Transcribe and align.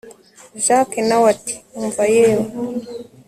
jack 0.65 0.89
nawe 1.07 1.25
ati 1.33 1.53
umva 1.77 2.03
yewe 2.15 2.47